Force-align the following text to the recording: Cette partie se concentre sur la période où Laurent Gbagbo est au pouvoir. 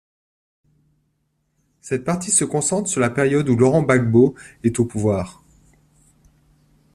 Cette 1.79 2.03
partie 2.05 2.31
se 2.31 2.43
concentre 2.43 2.89
sur 2.89 2.99
la 2.99 3.11
période 3.11 3.47
où 3.49 3.55
Laurent 3.55 3.83
Gbagbo 3.83 4.33
est 4.63 4.79
au 4.79 4.85
pouvoir. 4.85 5.43